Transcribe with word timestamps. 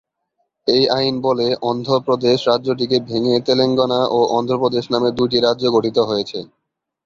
এই 0.67 0.83
আইন 0.97 1.15
বলে 1.21 1.47
অন্ধ্রপ্রদেশ 1.63 2.37
রাজ্যটিকে 2.47 2.97
ভেঙে 3.09 3.35
তেলেঙ্গানা 3.47 3.99
ও 4.09 4.19
অন্ধ্রপ্রদেশ 4.37 4.85
নামে 4.93 5.09
দুটি 5.17 5.37
রাজ্য 5.39 5.63
গঠিত 5.75 5.97
হয়েছে। 6.09 6.39